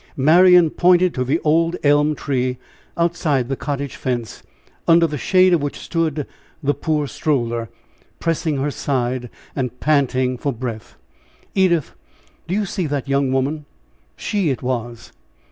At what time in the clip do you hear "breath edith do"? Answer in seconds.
10.51-12.55